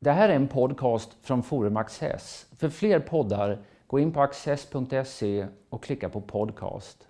[0.00, 2.46] Det här är en podcast från Forum Access.
[2.58, 7.08] För fler poddar, gå in på access.se och klicka på podcast.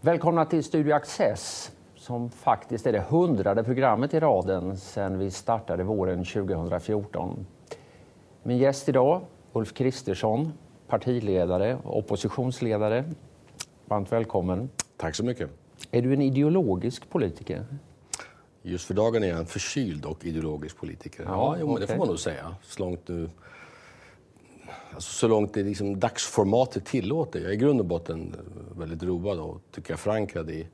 [0.00, 5.84] Välkomna till Studio Access som faktiskt är det hundrade programmet i raden sedan vi startade
[5.84, 7.46] våren 2014.
[8.42, 9.20] Min gäst idag,
[9.52, 10.52] Ulf Kristersson,
[10.88, 13.04] partiledare och oppositionsledare.
[13.86, 14.70] Varmt välkommen.
[14.96, 15.50] Tack så mycket.
[15.90, 17.66] Är du en ideologisk politiker?
[18.62, 21.24] Just för dagen är jag en förkyld och ideologisk politiker.
[21.26, 21.80] Ja, ja okay.
[21.80, 22.56] det får man nog säga.
[22.62, 23.30] Så långt, nu,
[24.94, 27.40] alltså så långt det liksom dagsformatet tillåter.
[27.40, 28.36] Jag är i grund och botten
[28.76, 30.68] väldigt road och tycker jag förankrad i,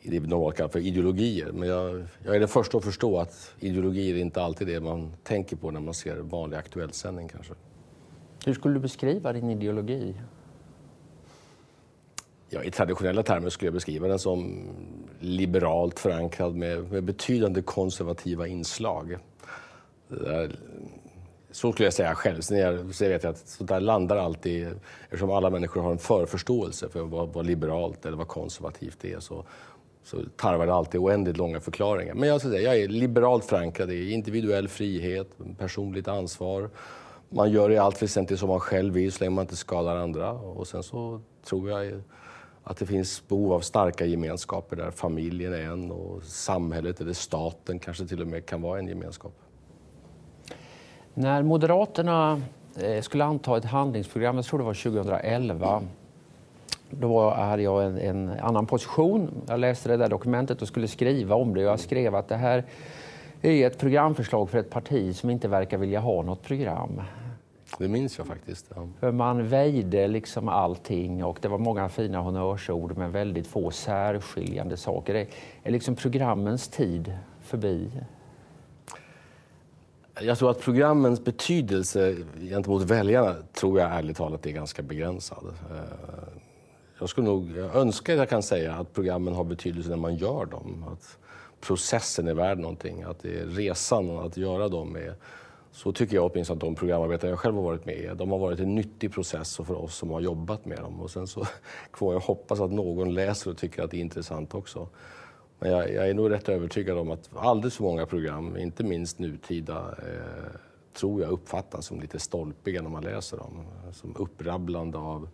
[0.00, 1.52] i det vi normalt kallar för ideologier.
[1.52, 5.12] Men jag, jag, är den första att förstå att ideologier är inte alltid det man
[5.22, 7.54] tänker på när man ser vanlig aktuell sändning kanske.
[8.46, 10.14] Hur skulle du beskriva din ideologi?
[12.48, 14.68] Ja, I traditionella termer skulle jag beskriva den som
[15.20, 19.16] liberalt förankrad med, med betydande konservativa inslag.
[20.08, 20.56] Där,
[21.50, 22.40] så skulle jag säga själv.
[22.40, 24.68] Sen jag, så vet jag att sånt där landar alltid,
[25.04, 29.44] eftersom alla människor har en förförståelse för vad, vad liberalt eller vad konservativt är, så,
[30.02, 32.14] så tarvar det alltid oändligt långa förklaringar.
[32.14, 35.28] Men jag, säga, jag är liberalt förankrad i individuell frihet,
[35.58, 36.70] personligt ansvar,
[37.30, 40.32] man gör i allt väsentligt som man själv vill så länge man inte skadar andra.
[40.32, 42.02] Och sen så tror jag
[42.62, 47.78] att det finns behov av starka gemenskaper där familjen är en och samhället eller staten
[47.78, 49.32] kanske till och med kan vara en gemenskap.
[51.14, 52.42] När Moderaterna
[52.76, 55.82] eh, skulle anta ett handlingsprogram, jag tror det var 2011,
[56.90, 59.30] då hade jag en, en, annan position.
[59.46, 61.60] Jag läste det där dokumentet och skulle skriva om det.
[61.60, 62.64] Jag skrev att det här
[63.42, 67.02] är ett programförslag för ett parti som inte verkar vilja ha något program.
[67.78, 68.70] Det minns jag faktiskt.
[68.74, 68.88] Ja.
[69.00, 74.76] För man väjde liksom allting och det var många fina honnörsord men väldigt få särskiljande
[74.76, 75.14] saker.
[75.14, 75.26] Är,
[75.62, 77.90] är liksom programmens tid förbi?
[80.20, 85.44] Jag tror att programmens betydelse gentemot väljarna tror jag ärligt talat är ganska begränsad.
[85.70, 85.76] Eh,
[86.98, 90.16] jag skulle nog jag önskar att jag kan säga att programmen har betydelse när man
[90.16, 90.84] gör dem.
[90.92, 91.18] Att
[91.60, 95.14] processen är värd någonting, att det är resan att göra dem är
[95.72, 98.38] så tycker jag åtminstone att de programarbetare jag själv har varit med i, de har
[98.38, 101.00] varit en nyttig process för oss som har jobbat med dem.
[101.00, 101.46] Och sen så
[101.92, 104.88] får jag hoppas att någon läser och tycker att det är intressant också.
[105.58, 109.18] Men jag, jag är nog rätt övertygad om att alldeles för många program, inte minst
[109.18, 110.50] nutida, eh,
[110.94, 113.64] tror jag uppfattas som lite stolpiga när man läser dem.
[113.92, 115.28] Som upprabblande av,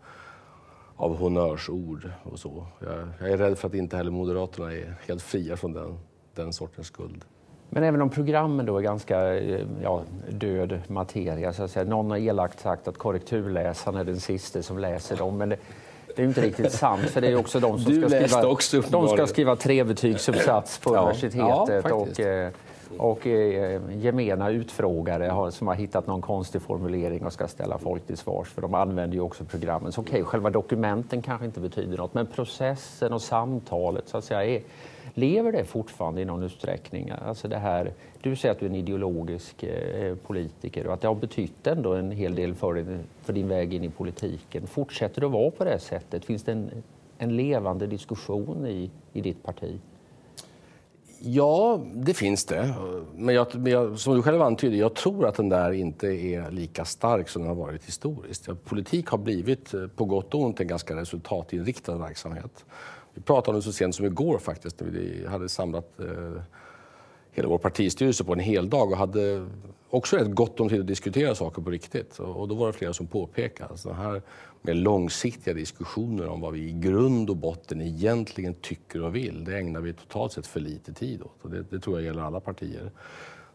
[0.97, 2.66] av honnörsord och så.
[2.81, 5.98] Jag, jag är rädd för att inte heller Moderaterna är helt fria från den,
[6.36, 7.24] den sortens skuld.
[7.70, 11.84] Men även om programmen då är ganska eh, ja, död materia, så att säga.
[11.84, 15.38] någon har elakt sagt att korrekturläsaren är den sista som läser dem.
[15.38, 15.56] Men det,
[16.16, 19.08] det är inte riktigt sant, för det är också de som, ska skriva, också, de
[19.08, 21.84] ska skriva trebetygsuppsats på ja, universitetet.
[21.88, 22.50] Ja, och, eh,
[22.98, 28.06] och eh, gemena utfrågare har, som har hittat någon konstig formulering och ska ställa folk
[28.06, 29.92] till svars, för de använder ju också programmen.
[29.92, 34.24] Så okej, okay, själva dokumenten kanske inte betyder något, men processen och samtalet så att
[34.24, 34.62] säga är
[35.19, 37.10] Lever det fortfarande i någon utsträckning?
[37.10, 41.09] Alltså det här, du säger att du är en ideologisk eh, politiker och att det
[41.09, 44.66] har betytt ändå en hel del för din, för din väg in i politiken.
[44.66, 46.25] Fortsätter det att vara på det sättet?
[46.25, 46.71] Finns det en,
[47.19, 49.78] en levande diskussion i, i ditt parti?
[51.21, 52.75] Ja, det finns det.
[53.15, 56.50] Men, jag, men jag, som du själv antyder, jag tror att den där inte är
[56.50, 58.48] lika stark som den har varit historiskt.
[58.65, 62.65] Politik har blivit, eh, på gott och ont, en ganska resultatinriktad verksamhet.
[63.16, 66.43] Vi pratade om det så sent som igår faktiskt, när vi hade samlat eh,
[67.31, 69.47] hela vår partistyrelse på en hel dag och hade
[69.91, 72.19] också rätt gott om tid att diskutera saker på riktigt.
[72.19, 74.22] Och, och då var det flera som påpekade att sådana här
[74.62, 79.59] med långsiktiga diskussioner om vad vi i grund och botten egentligen tycker och vill, det
[79.59, 81.43] ägnar vi totalt sett för lite tid åt.
[81.43, 82.91] Och det, det tror jag gäller alla partier.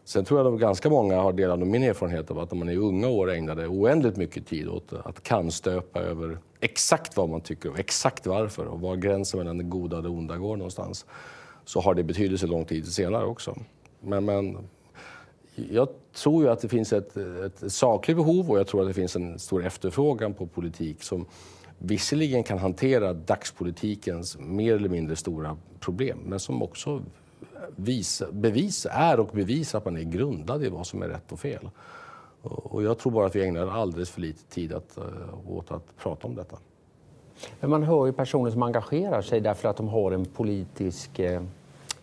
[0.04, 2.76] Sen tror jag att ganska många har delat min erfarenhet av att när man i
[2.76, 7.78] unga år ägnade oändligt mycket tid åt att kannstöpa över exakt vad man tycker och
[7.78, 11.06] exakt varför och var gränsen mellan det goda och det onda går någonstans
[11.64, 13.56] så har det betydelse lång tid senare också.
[14.00, 14.58] Men, men
[15.70, 18.94] jag tror ju att det finns ett, ett sakligt behov och jag tror att det
[18.94, 21.26] finns en stor efterfrågan på politik som
[21.78, 27.02] visserligen kan hantera dagspolitikens mer eller mindre stora problem men som också
[27.76, 31.40] visa, bevis, är och bevisar att man är grundad i vad som är rätt och
[31.40, 31.70] fel.
[32.42, 35.04] Och jag tror bara att vi ägnar alldeles för lite tid att, eh,
[35.48, 36.56] åt att prata om detta.
[37.60, 41.42] Men man hör ju personer som engagerar sig därför att de har en politisk eh,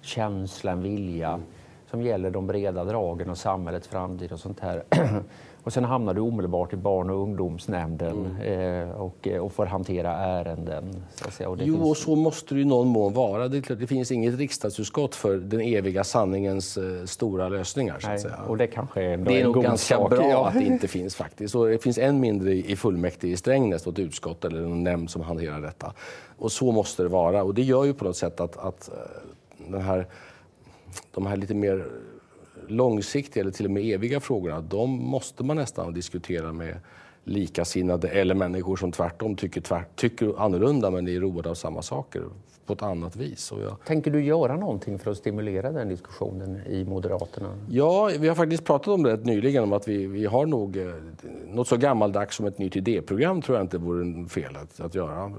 [0.02, 1.42] känsla, en vilja mm.
[1.90, 4.84] som gäller de breda dragen och samhällets framtid och sånt här.
[5.70, 8.90] Och sen hamnar du omedelbart i barn och ungdomsnämnden mm.
[8.90, 11.04] eh, och, eh, och får hantera ärenden.
[11.16, 11.90] Så och jo, finns...
[11.90, 13.48] och så måste det i någon mån vara.
[13.48, 18.00] Det, klart, det finns inget riksdagsutskott för den eviga sanningens eh, stora lösningar.
[18.00, 18.36] Så Nej, att säga.
[18.48, 20.10] Och det kanske är, det är nog ganska sak.
[20.10, 20.48] bra ja.
[20.48, 21.56] att det inte finns faktiskt.
[21.56, 25.22] Och det finns än mindre i fullmäktige i Strängnäs, ett utskott eller en nämnd som
[25.22, 25.94] hanterar detta.
[26.38, 27.44] Och så måste det vara.
[27.44, 30.08] Och det gör ju på något sätt att, att eh, den här,
[31.12, 31.86] de här lite mer
[32.72, 36.80] långsiktiga eller till och med eviga frågorna, de måste man nästan diskutera med
[37.24, 42.24] likasinnade eller människor som tvärtom tycker, tvärt, tycker annorlunda men är roade av samma saker
[42.70, 43.54] på ett annat vis.
[43.62, 43.76] Jag...
[43.86, 47.58] Tänker du göra någonting för att stimulera den diskussionen i Moderaterna?
[47.70, 50.94] Ja, vi har faktiskt pratat om det nyligen, om att vi, vi har nog eh,
[51.48, 55.32] något så gammaldags som ett nytt idéprogram tror jag inte vore fel att, att göra.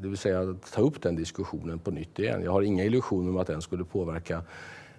[0.00, 2.42] Det vill säga ta upp den diskussionen på nytt igen.
[2.44, 4.42] Jag har inga illusioner om att den skulle påverka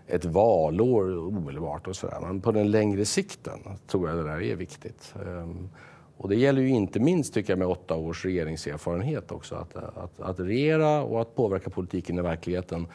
[0.07, 2.19] ett valår omedelbart och sådär.
[2.21, 5.13] Men på den längre sikten tror jag det där är viktigt.
[5.25, 5.69] Ehm,
[6.17, 9.55] och det gäller ju inte minst tycker jag med åtta års regeringserfarenhet också.
[9.55, 12.87] Att, att, att regera och att påverka politiken i verkligheten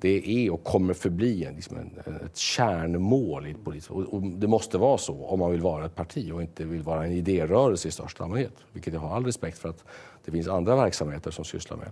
[0.00, 4.46] det är och kommer förbli en, liksom en, ett kärnmål i ett och, och Det
[4.46, 7.88] måste vara så om man vill vara ett parti och inte vill vara en idérörelse
[7.88, 8.52] i största allmänhet.
[8.72, 9.84] Vilket jag har all respekt för att
[10.30, 11.90] det finns andra verksamheter som sysslar med.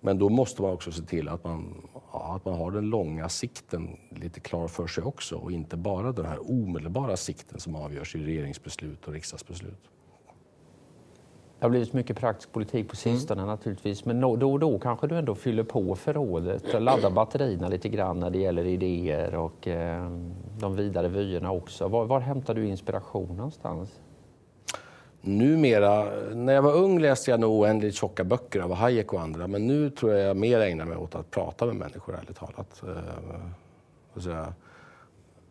[0.00, 3.28] Men då måste man också se till att man, ja, att man har den långa
[3.28, 8.16] sikten lite klar för sig också och inte bara den här omedelbara sikten som avgörs
[8.16, 9.88] i regeringsbeslut och riksdagsbeslut.
[11.58, 13.50] Det har blivit mycket praktisk politik på sistone mm.
[13.54, 18.20] naturligtvis, men då och då kanske du ändå fyller på förrådet, laddar batterierna lite grann
[18.20, 20.10] när det gäller idéer och eh,
[20.58, 21.88] de vidare vyerna också.
[21.88, 24.00] Var, var hämtar du inspiration någonstans?
[25.28, 26.04] Numera,
[26.34, 29.66] när jag var ung läste jag nog oändligt tjocka böcker av Hayek och andra, men
[29.66, 32.82] nu tror jag jag mer ägnar mig åt att prata med människor, ärligt talat.
[32.82, 33.40] Eh,
[34.14, 34.52] alltså,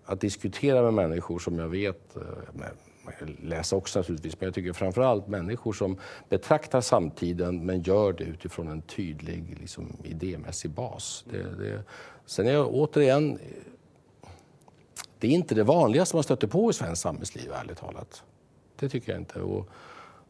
[0.05, 2.21] att diskutera med människor som jag vet, eh,
[3.03, 5.97] man kan läsa också naturligtvis, men jag tycker framförallt människor som
[6.29, 11.25] betraktar samtiden men gör det utifrån en tydlig liksom, idémässig bas.
[11.31, 11.83] Det, det,
[12.25, 13.39] sen är jag återigen,
[15.19, 18.23] det är inte det vanligaste man stöter på i svenskt samhällsliv, ärligt talat.
[18.79, 19.41] Det tycker jag inte.
[19.41, 19.69] Och,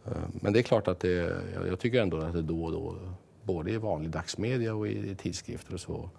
[0.06, 2.96] eh, men det är klart att det, jag tycker ändå att det då och då,
[3.44, 6.10] både i vanlig dagsmedia och i tidskrifter och så,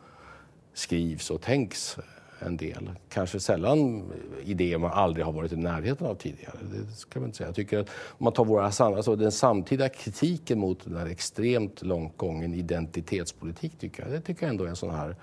[0.73, 1.99] skrivs och tänks
[2.39, 2.91] en del.
[3.09, 4.13] Kanske sällan
[4.45, 6.55] idéer man aldrig har varit i närheten av tidigare.
[6.73, 7.49] Det ska man inte säga.
[7.49, 11.83] Jag tycker att om man tar våra, alltså den samtida kritiken mot den här extremt
[11.83, 15.17] långt gången identitetspolitik, tycker jag, det tycker jag ändå är en sån här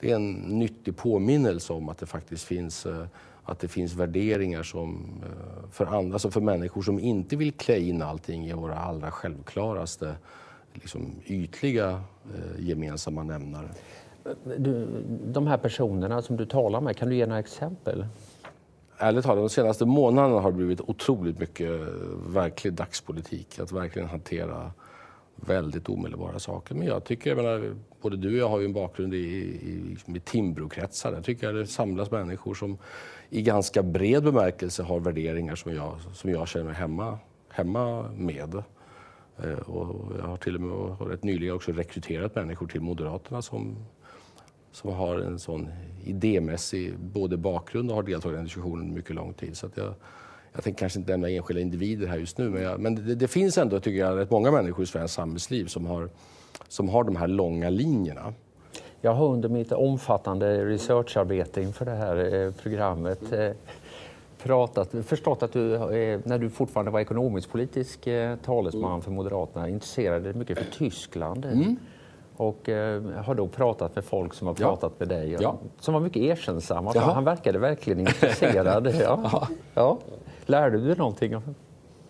[0.00, 3.06] det är en nyttig påminnelse om att det faktiskt finns eh,
[3.50, 7.78] att det finns värderingar som eh, för, andra, alltså för människor som inte vill klä
[7.78, 10.14] in allting i våra allra självklaraste
[10.72, 11.90] liksom ytliga
[12.34, 13.68] eh, gemensamma nämnare.
[14.58, 14.86] Du,
[15.24, 18.06] de här personerna som du talar med, kan du ge några exempel?
[18.98, 21.70] Ärligt talat, de senaste månaderna har det blivit otroligt mycket
[22.26, 23.58] verklig dagspolitik.
[23.58, 24.72] Att verkligen hantera
[25.46, 26.74] väldigt omedelbara saker.
[26.74, 29.96] Men jag tycker, jag menar, både du och jag har ju en bakgrund i, i,
[30.16, 31.12] i Timbrokretsar.
[31.12, 32.78] Där tycker jag det samlas människor som
[33.30, 38.62] i ganska bred bemärkelse har värderingar som jag, som jag känner mig hemma, hemma med.
[39.42, 43.76] Eh, och jag har till och med rätt nyligen också rekryterat människor till Moderaterna som,
[44.72, 45.68] som har en sån
[46.04, 49.56] idémässig både bakgrund och har deltagit i den diskussionen mycket lång tid.
[49.56, 49.94] Så jag,
[50.52, 53.28] jag tänker kanske inte nämna enskilda individer här just nu, men, jag, men det, det,
[53.28, 56.08] finns ändå, tycker jag, rätt många människor i svenskt samhällsliv som har,
[56.68, 58.34] som har de här långa linjerna.
[59.00, 63.50] Jag har under mitt omfattande researcharbete inför det här eh, programmet eh,
[64.42, 68.08] pratat, förstått att du, eh, när du fortfarande var ekonomisk-politisk
[68.44, 71.44] talesman för Moderaterna, intresserade dig mycket för Tyskland.
[71.44, 71.76] Mm.
[72.36, 72.68] Och
[73.24, 75.06] har då pratat med folk som har pratat ja.
[75.06, 75.58] med dig, ja.
[75.80, 76.92] som var mycket erkännsamma.
[76.98, 78.94] Han verkade verkligen intresserad.
[79.00, 79.48] ja.
[79.74, 79.98] Ja.
[80.50, 81.42] Lärde du dig någonting?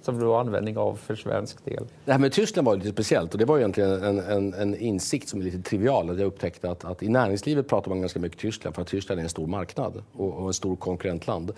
[0.02, 1.86] som du har användning av för svensk del?
[2.04, 5.28] Det här med Tyskland var lite speciellt och det var egentligen en, en, en insikt
[5.28, 6.10] som är lite trivial.
[6.10, 9.18] Att jag upptäckte att, att, i näringslivet pratar man ganska mycket Tyskland för att Tyskland
[9.18, 11.52] är en stor marknad och, och en stor konkurrentland.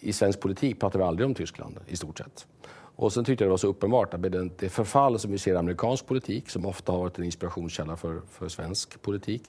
[0.00, 2.46] I svensk politik pratar vi aldrig om Tyskland i stort sett.
[2.96, 5.52] Och sen tyckte jag det var så uppenbart att med det förfall som vi ser
[5.52, 9.42] i amerikansk politik, som ofta har varit en inspirationskälla för, för svensk politik,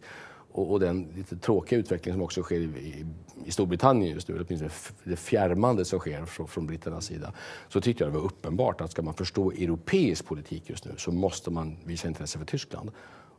[0.51, 3.05] och, och, den lite tråkiga utveckling som också sker i, i,
[3.45, 4.71] i Storbritannien just nu, eller åtminstone
[5.03, 7.33] det fjärmande som sker från, från britternas sida,
[7.67, 11.11] så tyckte jag det var uppenbart att ska man förstå europeisk politik just nu så
[11.11, 12.91] måste man visa intresse för Tyskland.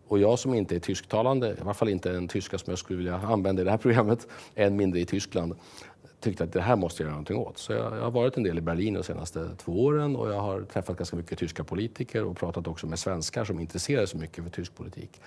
[0.08, 2.96] Och jag som inte är tysktalande, i alla fall inte en tyska som jag skulle
[2.96, 5.54] vilja använda i det här programmet, än mindre i Tyskland,
[6.20, 7.58] tyckte att det här måste jag göra någonting åt.
[7.58, 10.40] Så jag, jag, har varit en del i Berlin de senaste två åren och jag
[10.40, 14.44] har träffat ganska mycket tyska politiker och pratat också med svenskar som intresserar sig mycket
[14.44, 15.20] för tysk politik.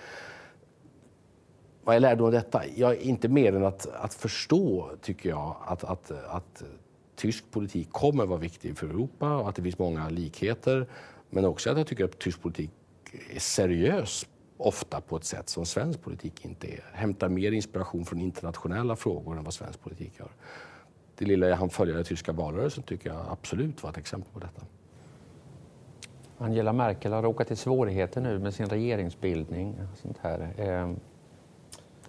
[1.84, 2.62] Vad är lärdomen av detta?
[2.76, 6.62] Ja, inte mer än att, att förstå, tycker jag, att, att, att
[7.16, 10.86] tysk politik kommer vara viktig för Europa och att det finns många likheter.
[11.30, 12.70] Men också att jag tycker att tysk politik
[13.34, 14.26] är seriös
[14.56, 16.84] ofta på ett sätt som svensk politik inte är.
[16.92, 20.30] Hämtar mer inspiration från internationella frågor än vad svensk politik gör.
[21.16, 24.38] Det lilla jag hann följa den tyska valrörelsen tycker jag absolut var ett exempel på
[24.38, 24.62] detta.
[26.38, 29.80] Angela Merkel har råkat i svårigheter nu med sin regeringsbildning.
[30.02, 30.54] sånt här.
[30.58, 31.00] Ehm,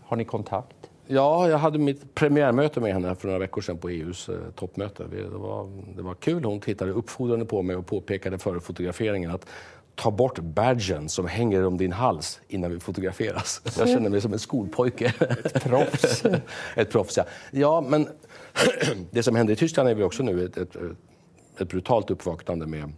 [0.05, 0.75] har ni kontakt?
[1.07, 5.03] Ja, jag hade mitt premiärmöte med henne för några veckor sedan på EUs eh, toppmöte.
[5.03, 6.43] Det var, det var kul.
[6.43, 9.47] Hon tittade uppfordrande på mig och påpekade före fotograferingen att
[9.95, 13.61] ta bort badgen som hänger om din hals innan vi fotograferas.
[13.77, 15.13] Jag känner mig som en skolpojke.
[15.19, 16.23] Ett proffs.
[16.75, 17.25] ett proffs, ja.
[17.51, 18.07] ja men
[19.11, 20.75] det som händer i Tyskland är väl också nu ett, ett,
[21.59, 22.93] ett brutalt uppvaknande med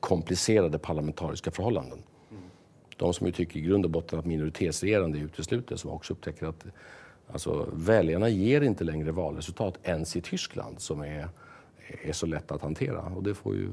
[0.00, 1.98] komplicerade parlamentariska förhållanden.
[2.98, 6.46] De som ju tycker i grund och botten att minoritetsregerande är uteslutet, som också upptäcker
[6.46, 6.66] att
[7.32, 11.28] alltså, väljarna ger inte längre valresultat ens i Tyskland som är,
[12.02, 13.00] är så lätt att hantera.
[13.16, 13.68] Och det får ju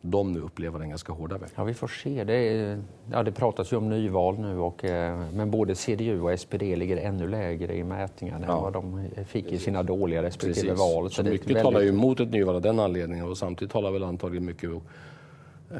[0.00, 1.54] de nu uppleva den ganska hårda vägen.
[1.56, 2.24] Ja, vi får se.
[2.24, 2.82] Det, är,
[3.12, 6.96] ja, det pratas ju om nyval nu, och, eh, men både CDU och SPD ligger
[6.96, 8.56] ännu lägre i mätningarna ja.
[8.56, 10.94] än vad de fick i sina dåliga respektive Precis.
[10.94, 11.10] val.
[11.10, 11.62] Så, så mycket väldigt...
[11.62, 15.78] talar ju emot ett nyval av den anledningen och samtidigt talar väl antagligen mycket eh,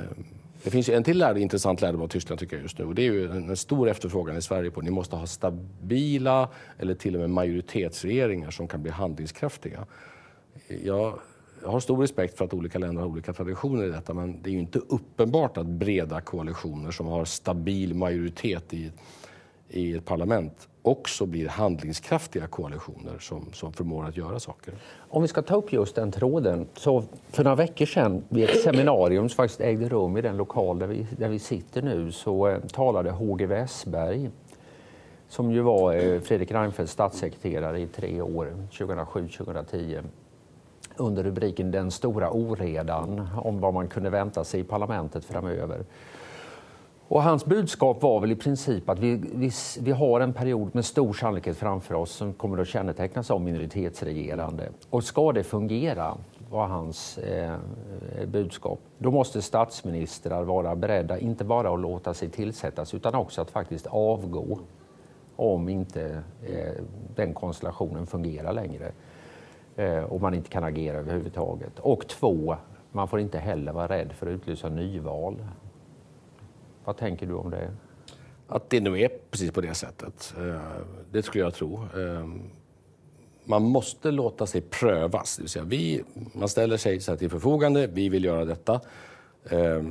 [0.66, 2.85] det finns en till lärd, intressant lärdom av Tyskland tycker jag just nu.
[2.85, 6.49] Och det är ju en, stor efterfrågan i Sverige på att ni måste ha stabila
[6.78, 9.87] eller till och med majoritetsregeringar som kan bli handlingskraftiga.
[10.85, 11.18] Jag,
[11.62, 14.50] jag har stor respekt för att olika länder har olika traditioner i detta men det
[14.50, 18.92] är ju inte uppenbart att breda koalitioner som har stabil majoritet i,
[19.68, 24.75] i ett parlament också blir handlingskraftiga koalitioner som, som förmår att göra saker.
[25.09, 26.69] Om vi ska ta upp just den tråden.
[26.75, 30.78] Så för några veckor sedan vid ett seminarium som faktiskt ägde rum i den lokal
[30.78, 34.31] där vi, där vi sitter nu så eh, talade HG Westberg
[35.28, 40.05] som ju var eh, Fredrik Reinfeldts statssekreterare i tre år, 2007-2010
[40.97, 45.85] under rubriken Den stora oredan om vad man kunde vänta sig i parlamentet framöver.
[47.09, 50.85] Och hans budskap var väl i princip att vi, vi, vi, har en period med
[50.85, 54.69] stor sannolikhet framför oss som kommer att kännetecknas av minoritetsregerande.
[54.91, 56.19] Och ska det fungera,
[56.51, 57.57] var hans eh,
[58.27, 63.51] budskap, då måste statsministrar vara beredda inte bara att låta sig tillsättas utan också att
[63.51, 64.59] faktiskt avgå
[65.37, 66.83] om inte eh,
[67.15, 68.93] den konstellationen fungerar längre
[69.77, 71.79] eh, och man inte kan agera överhuvudtaget.
[71.79, 72.57] Och två,
[72.93, 75.37] man får inte heller vara rädd för att utlysa nyval.
[76.87, 77.71] Vad tänker du om det?
[78.47, 80.35] Att det nog är precis på det sättet.
[80.38, 80.61] Eh,
[81.12, 81.75] det skulle jag tro.
[81.75, 82.26] Eh,
[83.45, 85.37] man måste låta sig prövas.
[85.37, 86.02] Det vill säga vi,
[86.33, 88.81] man ställer sig så till förfogande, vi vill göra detta.
[89.50, 89.83] Eh,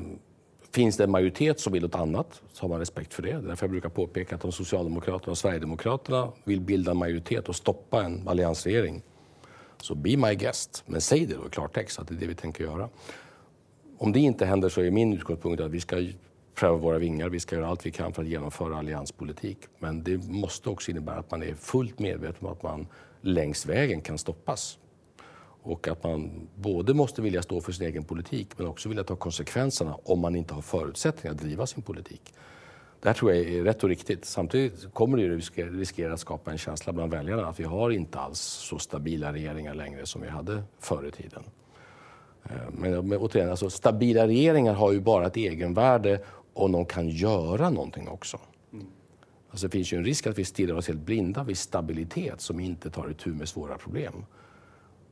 [0.71, 3.31] finns det en majoritet som vill något annat så har man respekt för det.
[3.31, 7.55] Det därför jag brukar påpeka att om Socialdemokraterna och Sverigedemokraterna vill bilda en majoritet och
[7.55, 9.01] stoppa en alliansregering
[9.77, 10.83] så be my guest.
[10.85, 12.89] Men säg det då i klartext att det är det vi tänker göra.
[13.97, 16.07] Om det inte händer så är min utgångspunkt att vi ska
[16.55, 17.29] pröva våra vingar.
[17.29, 19.57] Vi ska göra allt vi kan för att genomföra allianspolitik.
[19.79, 22.87] Men det måste också innebära att man är fullt medveten om att man
[23.21, 24.77] längs vägen kan stoppas.
[25.61, 29.15] Och att man både måste vilja stå för sin egen politik men också vilja ta
[29.15, 32.33] konsekvenserna om man inte har förutsättningar att driva sin politik.
[33.01, 34.25] Det här tror jag är rätt och riktigt.
[34.25, 35.35] Samtidigt kommer det
[35.65, 39.73] riskera att skapa en känsla bland väljarna att vi har inte alls så stabila regeringar
[39.73, 41.43] längre som vi hade förr i tiden.
[42.43, 46.19] Eh, men, men återigen, alltså, stabila regeringar har ju bara ett egenvärde
[46.55, 48.39] och de kan göra någonting också.
[48.73, 48.85] Mm.
[49.49, 52.59] Alltså det finns ju en risk att vi stirrar oss helt blinda vid stabilitet som
[52.59, 54.25] inte tar itu med svåra problem.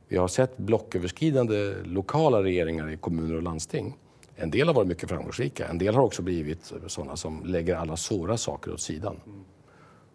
[0.08, 3.96] Vi har sett blocköverskridande lokala regeringar i kommuner och landsting.
[4.36, 7.96] En del har varit mycket framgångsrika, en del har också blivit sådana som lägger alla
[7.96, 9.20] svåra saker åt sidan.
[9.26, 9.44] Mm.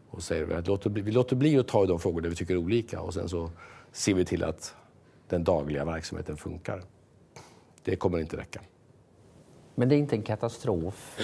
[0.09, 2.53] Och säger att låter vi låter bli att ta i de frågor där vi tycker
[2.53, 3.51] är olika och sen så
[3.91, 4.75] ser vi till att
[5.27, 6.83] den dagliga verksamheten funkar.
[7.83, 8.62] Det kommer inte räcka.
[9.75, 11.19] Men det är inte en katastrof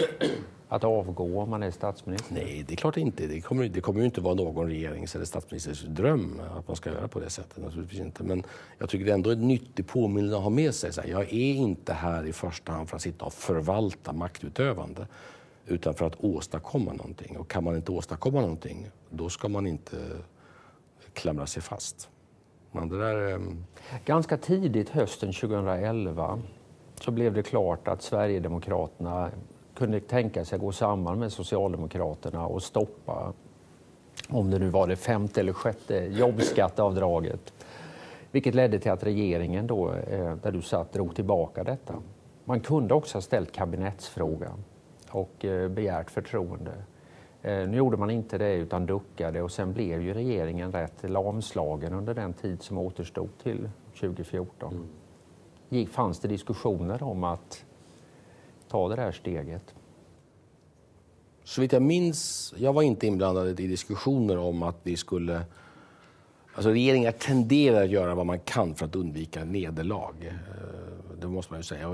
[0.68, 2.34] att avgå om man är statsminister?
[2.34, 3.28] Nej, det är klart inte.
[3.28, 6.90] Det kommer, det kommer ju inte vara någon regerings eller statsministers dröm att man ska
[6.90, 7.64] göra på det sättet.
[7.64, 8.24] Naturligtvis inte.
[8.24, 8.44] Men
[8.78, 10.94] jag tycker det är ändå en nyttig påminnelse att ha med sig.
[10.94, 15.08] Så här, jag är inte här i första hand för att sitta och förvalta maktutövande
[15.68, 17.38] utan för att åstadkomma någonting.
[17.38, 19.98] Och kan man inte åstadkomma någonting, då ska man inte
[21.14, 22.10] klamra sig fast.
[22.72, 23.66] Men det där, ehm,
[24.06, 26.42] Ganska tidigt hösten 2011
[27.02, 29.32] så blev det klart att Sverigedemokraterna
[29.75, 33.34] kunde tänka sig att gå samman med Socialdemokraterna och stoppa,
[34.30, 37.54] om det nu var det femte eller sjätte jobbskatteavdraget.
[38.32, 41.94] Vilket ledde till att regeringen, då, eh, där du satt, drog tillbaka detta.
[42.46, 44.64] Man kunde också ha ställt kabinettsfrågan
[45.10, 46.72] och eh, begärt förtroende.
[47.42, 51.94] Eh, nu gjorde man inte det utan duckade och sen blev ju regeringen rätt lamslagen
[51.94, 54.74] under den tid som återstod till 2014.
[54.74, 54.88] Mm.
[55.92, 57.66] Fanns det diskussioner om att
[58.68, 59.76] ta det här steget?
[61.44, 65.42] Så vitt jag minns, jag var inte inblandad i diskussioner om att vi skulle...
[66.56, 70.14] Alltså regeringar tenderar att göra vad man kan för att undvika nederlag.
[70.22, 70.34] Eh,
[71.22, 71.90] det måste man ju säga.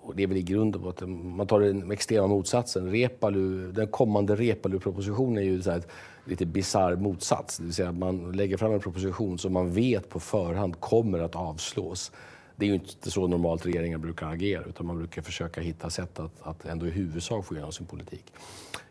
[0.00, 2.90] Och det är väl i grunden att man tar den extrema motsatsen.
[2.90, 5.88] Repalu, den kommande Repalu-propositionen är ju så ett
[6.24, 7.56] lite bisarr motsats.
[7.56, 11.18] Det vill säga att man lägger fram en proposition som man vet på förhand kommer
[11.18, 12.12] att avslås.
[12.58, 16.20] Det är ju inte så normalt regeringar brukar agera utan man brukar försöka hitta sätt
[16.20, 18.32] att, att ändå i huvudsak få igenom sin politik.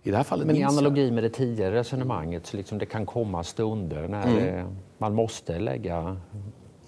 [0.04, 3.06] I det här fallet Men i analogi med det tidigare resonemanget så liksom det kan
[3.06, 4.36] komma stunder när mm.
[4.36, 4.66] det,
[4.98, 6.18] man måste lägga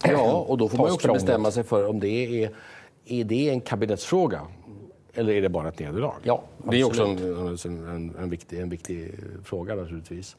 [0.04, 2.52] Ja, och då får man också bestämma sig för om det är,
[3.06, 4.42] är det en kabinettsfråga
[5.14, 6.16] eller är det bara ett nederlag?
[6.24, 7.18] Ja, det är också en,
[7.66, 10.36] en, en, viktig, en viktig fråga naturligtvis.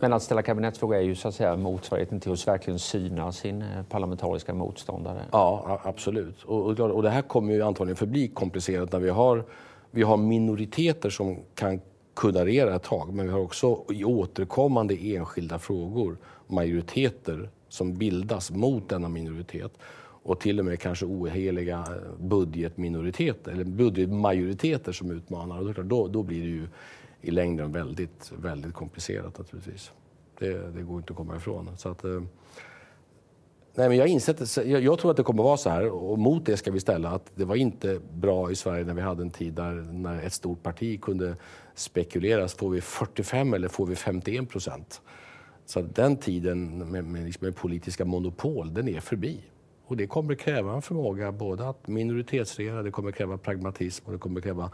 [0.00, 3.62] Men att ställa kabinettsfråga är ju så att säga motsvarigheten till att verkligen syna sin
[3.62, 5.22] eh, parlamentariska motståndare.
[5.32, 6.42] Ja, absolut.
[6.42, 9.44] Och, och, och det här kommer ju antagligen förbli komplicerat när vi har,
[9.90, 11.80] vi har minoriteter som kan
[12.14, 16.16] kunna regera ett tag, men vi har också i återkommande enskilda frågor
[16.46, 19.72] majoriteter som bildas mot denna minoritet
[20.22, 25.78] och till och med kanske oheliga eh, budgetminoriteter eller budgetmajoriteter som utmanar.
[25.78, 26.66] Och då, då blir det ju
[27.20, 29.92] i längden väldigt, väldigt komplicerat naturligtvis.
[30.38, 31.76] Det, det går inte att komma ifrån.
[31.76, 32.22] Så att, eh,
[33.74, 36.18] nej, men jag, insett, jag, jag, tror att det kommer att vara så här och
[36.18, 39.22] mot det ska vi ställa att det var inte bra i Sverige när vi hade
[39.22, 41.36] en tid där när ett stort parti kunde
[41.74, 42.54] spekuleras.
[42.54, 45.00] Får vi 45 eller får vi 51 procent?
[45.66, 49.40] Så den tiden med, med, liksom med politiska monopol, den är förbi.
[49.86, 54.18] Och det kommer kräva en förmåga både att minoritetsregera, det kommer kräva pragmatism och det
[54.18, 54.70] kommer kräva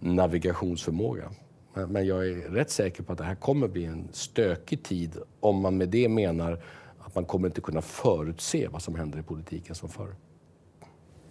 [0.00, 1.30] navigationsförmåga.
[1.74, 5.60] Men jag är rätt säker på att det här kommer bli en stökig tid om
[5.60, 6.62] man med det menar
[6.98, 10.14] att man kommer inte kunna förutse vad som händer i politiken som förr.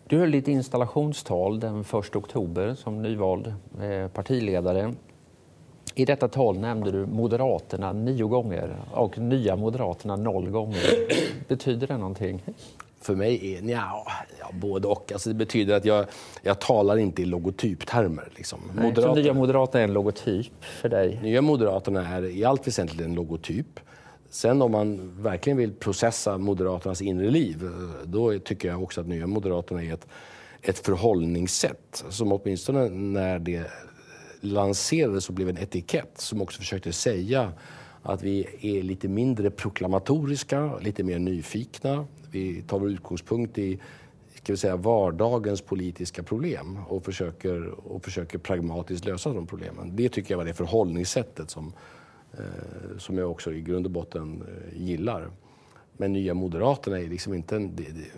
[0.08, 4.94] Du höll ditt installationstal den 1 oktober som nyvald eh, partiledare.
[5.96, 10.84] I detta tal nämnde du Moderaterna nio gånger och Nya Moderaterna noll gånger.
[11.48, 12.44] Betyder det någonting?
[13.02, 13.92] För mig är nja,
[14.40, 15.12] ja, både och.
[15.12, 16.06] Alltså det betyder att jag,
[16.42, 18.32] jag talar inte i logotyptermer.
[18.36, 18.60] Liksom.
[18.76, 21.20] Nej, Moderaterna, Nya Moderaterna är en logotyp för dig?
[21.24, 23.80] Nya Moderaterna är i allt väsentligt en logotyp.
[24.30, 27.70] Sen om man verkligen vill processa Moderaternas inre liv,
[28.06, 30.08] då tycker jag också att Nya Moderaterna är ett,
[30.62, 33.64] ett förhållningssätt som åtminstone när det
[34.42, 37.52] lanserades och blev en etikett som också försökte säga
[38.04, 42.06] att vi är lite mindre proklamatoriska, lite mer nyfikna.
[42.32, 43.80] Vi tar vår utgångspunkt i
[44.48, 49.96] ska vi säga, vardagens politiska problem och försöker, och försöker pragmatiskt lösa de problemen.
[49.96, 51.74] Det tycker jag var det förhållningssättet som,
[52.34, 55.32] eh, som jag också i grund och botten eh, gillar.
[55.98, 57.76] Men Nya Moderaterna är liksom inte en...
[57.76, 58.12] Det, det,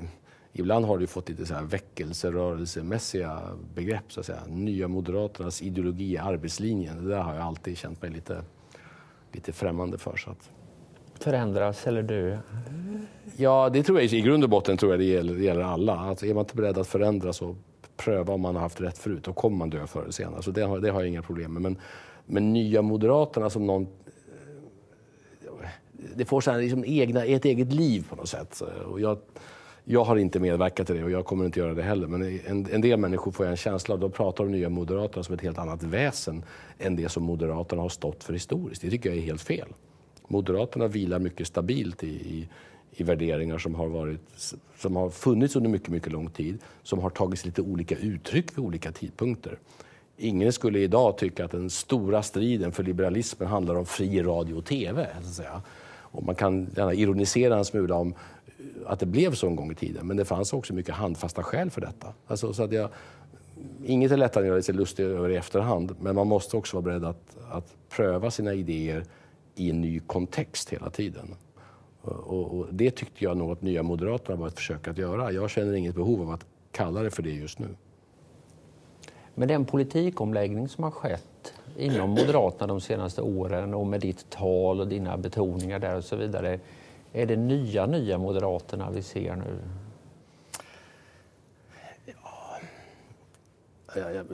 [0.54, 3.42] ibland har det fått lite så här väckelserörelsemässiga
[3.76, 4.12] begrepp.
[4.14, 4.42] Så att säga.
[4.48, 7.04] Nya Moderaternas ideologi är arbetslinjen.
[7.04, 8.44] Det där har jag alltid känt mig lite,
[9.32, 10.18] lite främmande för.
[10.18, 10.50] Så att...
[11.20, 12.38] Förändras eller dö?
[13.38, 15.96] Ja, det tror jag i grund och botten tror jag det gäller, det gäller alla.
[15.96, 17.56] Alltså, är man inte beredd att förändras och
[17.98, 20.44] pröva om man har haft rätt förut, då kommer man dö förr eller senare.
[20.44, 21.62] Så det har, det har jag inga problem med.
[21.62, 21.78] Men,
[22.26, 23.88] men Nya Moderaterna som någon
[26.16, 28.62] det får så här, liksom egna, ett eget liv på något sätt.
[28.62, 29.18] Och jag,
[29.84, 32.08] jag har inte medverkat till det och jag kommer inte göra det heller.
[32.08, 35.24] Men en, en del människor får jag en känsla av, de pratar om Nya Moderaterna
[35.24, 36.44] som ett helt annat väsen
[36.80, 38.82] än det som Moderaterna har stått för historiskt.
[38.82, 39.68] Det tycker jag är helt fel.
[40.32, 42.50] Moderaterna vilar mycket stabilt i, i,
[42.92, 47.10] i värderingar som har, varit, som har funnits under mycket, mycket lång tid, som har
[47.10, 49.60] tagits lite olika uttryck vid olika tidpunkter.
[50.18, 54.66] Ingen skulle idag tycka att den stora striden för liberalismen handlar om fri radio och
[54.66, 55.08] tv.
[55.22, 55.62] Så att säga.
[56.12, 58.14] Och man kan gärna ironisera en smula om
[58.48, 60.08] eh, att det blev så en gång i tiden.
[60.08, 62.14] Men det fanns också mycket handfasta skäl för detta.
[62.28, 62.90] Alltså, så att jag,
[63.86, 66.78] inget är lättare än att göra sig lustig över i efterhand, men man måste också
[66.78, 69.04] vara beredd att, att pröva sina idéer
[69.60, 71.36] i en ny kontext hela tiden.
[72.02, 75.32] Och, och det tyckte jag nog att Nya Moderaterna var ett försök att göra.
[75.32, 77.68] Jag känner inget behov av att kalla det för det just nu.
[79.36, 84.80] Med den politikomläggning som har skett inom Moderaterna de senaste åren och med ditt tal
[84.80, 86.60] och dina betoningar där och så vidare.
[87.14, 89.60] Är det nya, nya Moderaterna vi ser nu?
[92.06, 92.60] Ja,
[93.96, 94.26] jag, jag,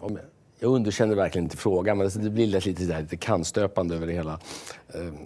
[0.00, 0.24] om jag,
[0.58, 4.38] jag underkänner verkligen inte frågan, men det blir lite, lite, lite kannstöpande över det hela.
[4.94, 5.16] Ehm,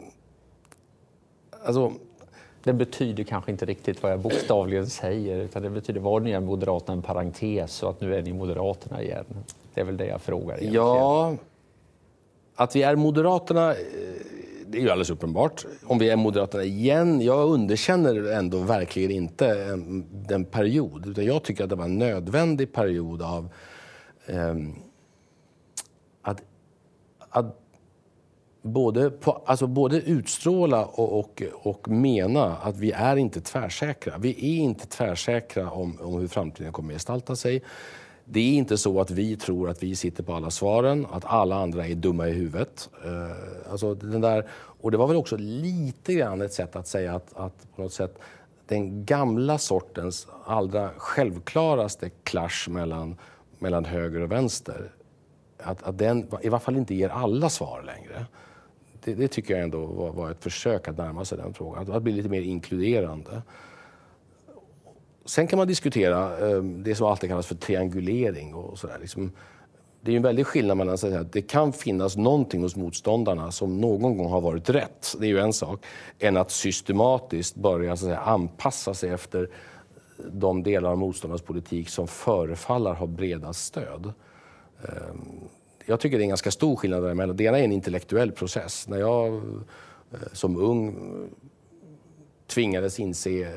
[1.64, 1.92] alltså,
[2.64, 6.96] det betyder kanske inte riktigt vad jag bokstavligen säger, utan det betyder var nya Moderaterna
[6.96, 9.24] en parentes och att nu är ni Moderaterna igen?
[9.74, 10.54] Det är väl det jag frågar.
[10.54, 10.74] Egentligen.
[10.74, 11.36] Ja,
[12.54, 13.76] att vi är Moderaterna, eh,
[14.66, 15.66] det är ju alldeles uppenbart.
[15.86, 19.76] Om vi är Moderaterna igen, jag underkänner ändå verkligen inte
[20.10, 21.06] den period.
[21.06, 23.48] Utan jag tycker att det var en nödvändig period av
[24.26, 24.87] att,
[27.30, 27.60] att
[28.62, 34.18] både, på, alltså både utstråla och, och, och, mena att vi är inte tvärsäkra.
[34.18, 37.62] Vi är inte tvärsäkra om, om hur framtiden kommer att gestalta sig.
[38.24, 41.56] Det är inte så att vi tror att vi sitter på alla svaren, att alla
[41.56, 42.90] andra är dumma i huvudet.
[43.06, 47.14] Uh, alltså den där, och det var väl också lite grann ett sätt att säga
[47.14, 48.18] att, att på något sätt
[48.66, 53.16] den gamla sortens allra självklaraste clash mellan,
[53.58, 54.90] mellan höger och vänster,
[55.62, 58.26] att, att den i varje fall inte ger alla svar längre.
[59.04, 61.88] Det, det tycker jag ändå var, var, ett försök att närma sig den frågan, att,
[61.88, 63.42] att bli lite mer inkluderande.
[65.24, 68.54] Sen kan man diskutera eh, det som alltid kallas för triangulering.
[68.54, 69.32] Och så liksom,
[70.00, 73.52] det är en väldig skillnad mellan att säga att det kan finnas någonting hos motståndarna
[73.52, 75.84] som någon gång har varit rätt, det är ju en sak,
[76.18, 79.48] än att systematiskt börja så att säga, anpassa sig efter
[80.32, 84.12] de delar av motståndarnas politik som förefaller ha bredast stöd.
[84.82, 85.48] Ehm,
[85.86, 87.36] jag tycker det är en ganska stor skillnad däremellan.
[87.36, 88.88] Det ena är en intellektuell process.
[88.88, 90.96] När jag eh, som ung
[92.46, 93.48] tvingades inse eh,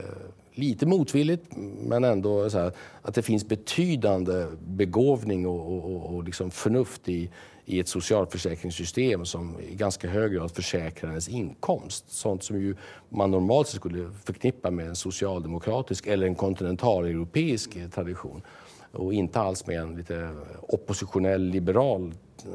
[0.53, 1.45] lite motvilligt,
[1.81, 7.29] men ändå här, att det finns betydande begåvning och, och, och liksom förnuft i,
[7.65, 12.11] i ett socialförsäkringssystem som i ganska hög grad försäkrar ens inkomst.
[12.11, 12.75] Sånt som ju
[13.09, 18.41] man normalt skulle förknippa med en socialdemokratisk eller en kontinentaleuropeisk eh, tradition
[18.91, 20.29] och inte alls med en lite
[20.61, 22.13] oppositionell liberal
[22.45, 22.51] eh,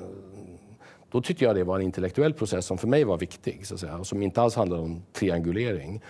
[1.11, 3.81] då tyckte jag det var en intellektuell process som för mig var viktig, så att
[3.81, 6.03] säga, och som inte alls handlade om triangulering.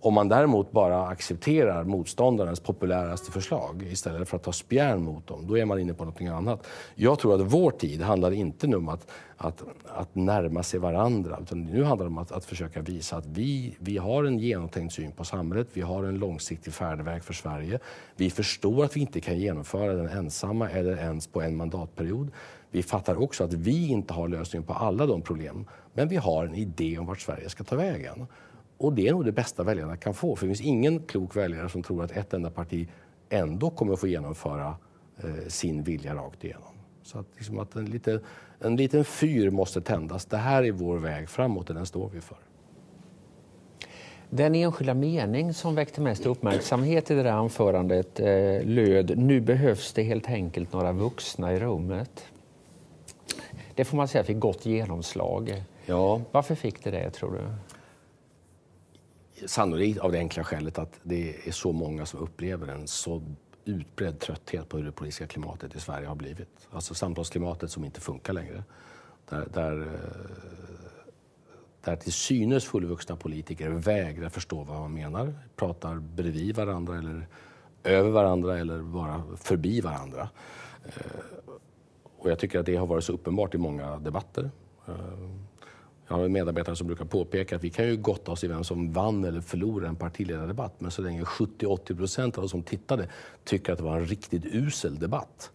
[0.00, 5.46] Om man däremot bara accepterar motståndarens populäraste förslag istället för att ta spjärn mot dem,
[5.46, 6.66] då är man inne på något annat.
[6.94, 11.38] Jag tror att vår tid handlar inte nu om att, att, att närma sig varandra,
[11.42, 14.94] utan nu handlar det om att, att försöka visa att vi, vi har en genomtänkt
[14.94, 17.78] syn på samhället, vi har en långsiktig färdväg för Sverige.
[18.16, 22.30] Vi förstår att vi inte kan genomföra den ensamma eller ens på en mandatperiod.
[22.70, 26.46] Vi fattar också att vi inte har lösningen på alla de problem, men vi har
[26.46, 28.26] en idé om vart Sverige ska ta vägen.
[28.78, 30.36] Och det är nog det bästa väljarna kan få.
[30.36, 32.88] För det finns ingen klok väljare som tror att ett enda parti
[33.28, 34.76] ändå kommer att få genomföra
[35.16, 36.74] eh, sin vilja rakt igenom.
[37.02, 38.20] Så att, liksom att en, lite,
[38.60, 40.24] en liten fyr måste tändas.
[40.24, 42.38] Det här är vår väg framåt och den står vi för.
[44.30, 49.92] Den enskilda mening som väckte mest uppmärksamhet i det där anförandet eh, löd Nu behövs
[49.92, 52.24] det helt enkelt några vuxna i rummet.
[53.74, 55.62] Det får man säga fick gott genomslag.
[55.86, 56.20] Ja.
[56.32, 57.67] Varför fick det det, tror du?
[59.46, 63.22] Sannolikt av det enkla skälet att det är så många som upplever en så
[63.64, 66.68] utbredd trötthet på hur det politiska klimatet i Sverige har blivit.
[66.70, 68.64] Alltså samtalsklimatet som inte funkar längre.
[69.28, 69.88] Där, där, eh,
[71.84, 77.26] där till synes fullvuxna politiker vägrar förstå vad man menar, pratar bredvid varandra eller
[77.84, 80.28] över varandra eller bara förbi varandra.
[80.84, 81.50] Eh,
[82.18, 84.50] och jag tycker att det har varit så uppenbart i många debatter.
[84.88, 84.94] Eh,
[86.08, 88.64] jag har en medarbetare som brukar påpeka att vi kan ju gotta oss i vem
[88.64, 90.80] som vann eller förlorade en partiledardebatt.
[90.80, 93.08] Men så länge 70-80 procent av de som tittade
[93.44, 95.50] tycker att det var en riktigt usel debatt,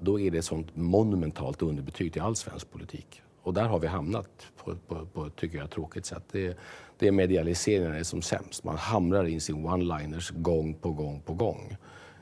[0.00, 3.22] då är det ett sånt monumentalt underbetyg till all svensk politik.
[3.42, 6.24] Och där har vi hamnat på, på, på tycker jag, tråkigt sätt.
[6.32, 6.58] Det,
[6.98, 8.64] det är medialiseringen är som sämst.
[8.64, 11.76] Man hamrar in sin one-liners gång på gång på gång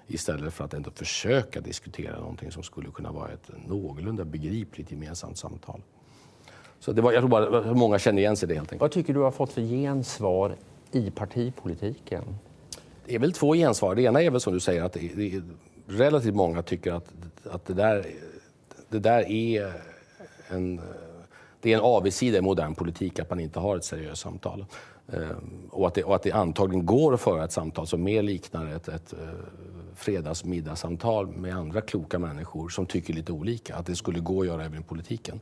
[0.06, 5.38] istället för att ändå försöka diskutera någonting som skulle kunna vara ett någorlunda begripligt gemensamt
[5.38, 5.82] samtal.
[6.80, 8.80] Så det var, jag tror bara många känner igen sig i det helt enkelt.
[8.80, 10.56] Vad tycker du har fått för gensvar
[10.92, 12.22] i partipolitiken?
[13.06, 13.94] Det är väl två gensvar.
[13.94, 15.42] Det ena är väl som du säger att det är, det är
[15.86, 17.12] relativt många tycker att,
[17.50, 18.06] att det, där,
[18.88, 19.72] det där är
[20.48, 20.80] en,
[21.60, 24.66] det är en avigsida i modern politik att man inte har ett seriöst samtal.
[25.12, 28.22] Ehm, och, att det, och att det antagligen går att föra ett samtal som mer
[28.22, 29.18] liknar ett, ett uh,
[29.94, 33.76] fredagsmiddagssamtal med andra kloka människor som tycker lite olika.
[33.76, 35.40] Att det skulle gå att göra även i politiken.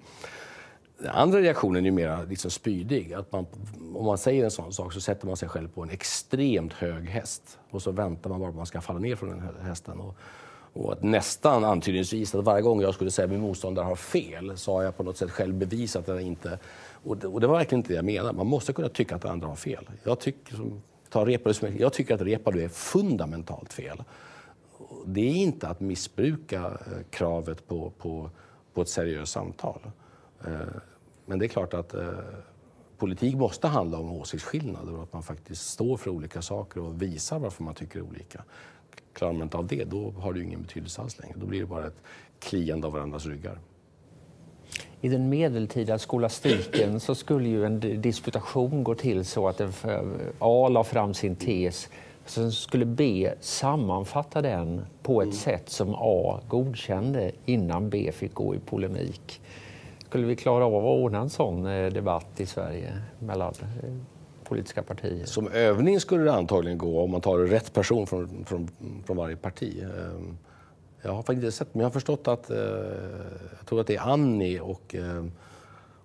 [0.99, 3.13] Den andra reaktionen är mer liksom spydig.
[3.13, 3.47] Att man,
[3.95, 7.09] om man säger en sån sak så sätter man sig själv på en extremt hög
[7.09, 9.55] häst och så väntar man bara på att man ska falla ner från den här
[9.63, 10.01] hästen.
[10.01, 10.17] Och,
[10.73, 14.57] och att nästan antydningsvis att varje gång jag skulle säga att min motståndare har fel
[14.57, 16.59] så har jag på något sätt själv bevisat att jag inte...
[17.05, 18.33] Och det, och det var verkligen inte det jag menade.
[18.33, 19.91] Man måste kunna tycka att andra har fel.
[20.05, 24.03] Jag tycker, som, ta Reepalu jag tycker att Reepalu är fundamentalt fel.
[25.07, 28.31] Det är inte att missbruka eh, kravet på, på,
[28.75, 29.81] på ett seriöst samtal.
[30.47, 30.53] Eh,
[31.27, 32.09] men det är klart att eh,
[32.99, 37.39] politik måste handla om åsiktsskillnader och att man faktiskt står för olika saker och visar
[37.39, 38.45] varför man tycker olika.
[39.13, 41.35] Klarar man inte av det, då har det ju ingen betydelse alls längre.
[41.39, 42.03] Då blir det bara ett
[42.39, 43.59] kliande av varandras ryggar.
[45.01, 49.61] i den medeltida skolastiken så skulle ju en disputation gå till så att
[50.39, 51.89] A la fram sin tes,
[52.25, 55.37] sen skulle B sammanfatta den på ett mm.
[55.37, 59.41] sätt som A godkände innan B fick gå i polemik.
[60.15, 63.91] Skulle vi klara av att ordna en sån eh, debatt i Sverige mellan eh,
[64.45, 65.25] politiska partier?
[65.25, 68.71] Som övning skulle det antagligen gå om man tar rätt person från, från,
[69.07, 69.83] från varje parti.
[69.83, 70.39] Ehm,
[71.03, 72.59] jag har faktiskt inte sett, men jag har förstått att, eh,
[73.59, 74.95] jag tror att det är Annie och,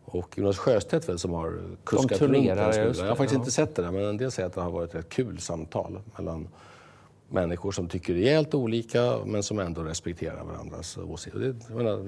[0.06, 3.40] och Jonas Sjöstedt väl som har kuskat runt Jag har faktiskt ja.
[3.40, 6.00] inte sett det där, men en del säger att det har varit ett kul samtal
[6.18, 6.48] mellan
[7.30, 11.56] människor som tycker rejält olika men som ändå respekterar varandras åsikter.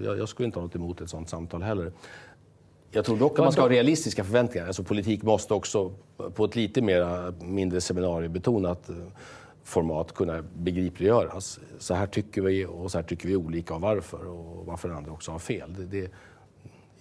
[0.03, 1.91] Jag, jag skulle inte ha något emot ett sådant samtal heller.
[2.91, 4.67] Jag tror dock att man ska ha realistiska förväntningar.
[4.67, 5.91] Alltså politik måste också
[6.35, 8.95] på ett lite mer, mindre seminariebetonat eh,
[9.63, 11.59] format kunna begripliggöras.
[11.79, 15.11] Så här tycker vi och så här tycker vi olika och varför och varför andra
[15.11, 15.73] också har fel.
[15.77, 16.11] Det, det,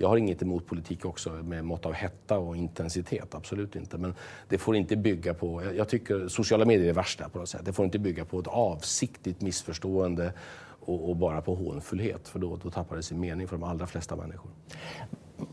[0.00, 3.98] jag har inget emot politik också med mått av hetta och intensitet, absolut inte.
[3.98, 4.14] Men
[4.48, 7.64] det får inte bygga på, jag tycker sociala medier är det värsta på något sätt.
[7.64, 10.32] Det får inte bygga på ett avsiktligt missförstående
[10.80, 13.86] och, och bara på hånfullhet, för då, då tappar det sin mening för de allra
[13.86, 14.50] flesta människor.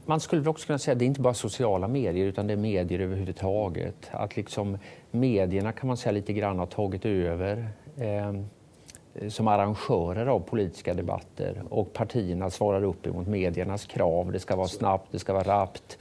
[0.05, 2.57] Man skulle också kunna säga att det är inte bara sociala medier utan det är
[2.57, 4.09] medier överhuvudtaget.
[4.11, 4.77] Att liksom
[5.11, 8.33] medierna kan man säga lite grann har tagit över eh,
[9.29, 14.31] som arrangörer av politiska debatter och partierna svarar upp emot mediernas krav.
[14.31, 15.97] Det ska vara snabbt, det ska vara rappt.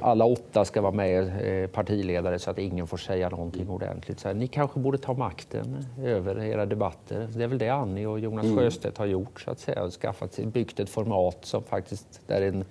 [0.00, 4.20] Alla åtta ska vara med eh, partiledare så att ingen får säga någonting ordentligt.
[4.20, 7.28] Så här, ni kanske borde ta makten över era debatter.
[7.36, 8.56] Det är väl det Annie och Jonas mm.
[8.56, 9.90] Sjöstedt har gjort så att säga.
[9.90, 12.64] Skaffat, byggt ett format som faktiskt där en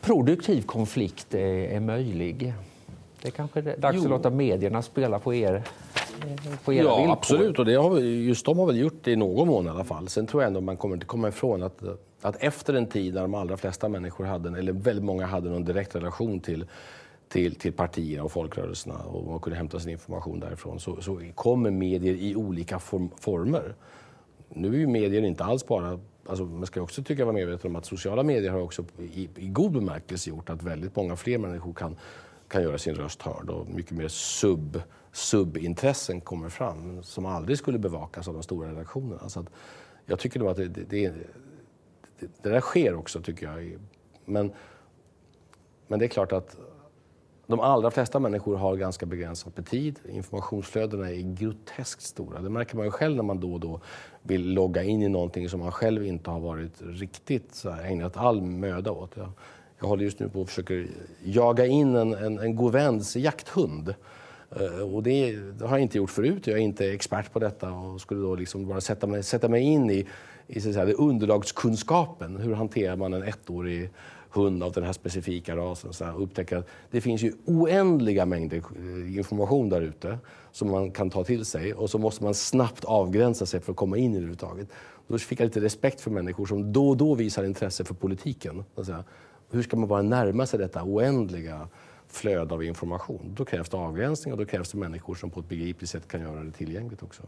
[0.00, 2.54] produktiv konflikt är, är möjlig.
[3.22, 4.02] Det är kanske är dags jo.
[4.02, 5.62] att låta medierna spela på er
[6.64, 7.12] på era ja, villkor.
[7.12, 7.58] absolut.
[7.58, 10.08] Och det har, just de har väl gjort det i någon mån i alla fall.
[10.08, 11.82] Sen tror jag ändå man kommer inte komma ifrån att,
[12.20, 15.64] att efter en tid när de allra flesta människor hade, eller väldigt många hade någon
[15.64, 16.66] direkt relation till
[17.28, 21.70] till, till partierna och folkrörelserna och man kunde hämta sin information därifrån så, så kommer
[21.70, 23.74] medier i olika form, former.
[24.48, 25.98] Nu är ju medier inte alls bara
[26.28, 29.48] Alltså, man ska också tycka vara medveten om att sociala medier har också i, i
[29.48, 31.96] god bemärkelse gjort att väldigt många fler människor kan,
[32.48, 34.82] kan göra sin röst hörd och mycket mer sub,
[35.12, 39.28] subintressen kommer fram som aldrig skulle bevakas av de stora redaktionerna.
[39.28, 39.46] Så att
[40.06, 41.12] jag tycker nog att det, det, det,
[42.18, 43.78] det, där sker också, tycker jag.
[44.24, 44.52] Men,
[45.86, 46.56] men det är klart att
[47.46, 50.00] de allra flesta människor har ganska begränsat med tid.
[50.08, 52.40] Informationsflödena är groteskt stora.
[52.40, 53.80] Det märker man ju själv när man då och då
[54.22, 58.16] vill logga in i någonting som man själv inte har varit riktigt så här, ägnat
[58.16, 59.16] all möda åt.
[59.16, 59.30] Jag,
[59.80, 60.74] jag håller just nu på att försöka
[61.24, 63.94] jaga in en, en, en god väns jakthund.
[64.60, 66.46] Uh, och det, det, har jag inte gjort förut.
[66.46, 69.62] Jag är inte expert på detta och skulle då liksom bara sätta mig, sätta mig
[69.62, 70.06] in i,
[70.46, 72.36] i så att säga, underlagskunskapen.
[72.36, 73.90] Hur hanterar man en ettårig
[74.36, 75.92] hund av den här specifika rasen.
[75.92, 80.18] Så här, upptäcka att det finns ju oändliga mängder eh, information där ute
[80.52, 83.76] som man kan ta till sig och så måste man snabbt avgränsa sig för att
[83.76, 84.68] komma in i det överhuvudtaget.
[85.08, 88.64] Då fick jag lite respekt för människor som då och då visar intresse för politiken.
[89.50, 91.68] Hur ska man bara närma sig detta oändliga
[92.08, 93.34] flöde av information?
[93.36, 96.20] Då krävs det avgränsning och då krävs det människor som på ett begripligt sätt kan
[96.20, 97.22] göra det tillgängligt också.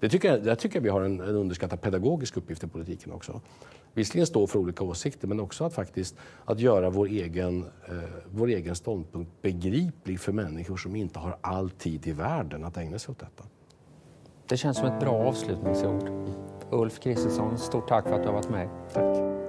[0.00, 3.40] Det tycker jag, där tycker vi har en, en underskattad pedagogisk uppgift i politiken också
[3.94, 7.94] visserligen stå för olika åsikter men också att faktiskt att göra vår egen, eh,
[8.30, 12.98] vår egen ståndpunkt begriplig för människor som inte har all tid i världen att ägna
[12.98, 13.44] sig åt detta.
[14.46, 16.10] Det känns som ett bra avslutningsord.
[16.70, 18.68] Ulf Kristersson, stort tack för att du har varit med.
[18.92, 19.39] Tack.